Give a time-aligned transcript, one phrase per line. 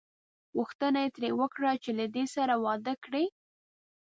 [0.57, 3.25] غوښتنه یې ترې وکړه چې له دې سره واده وکړي.